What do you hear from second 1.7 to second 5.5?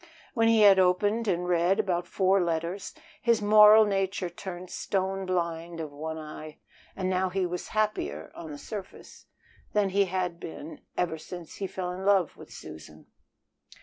about four letters, his moral nature turned stone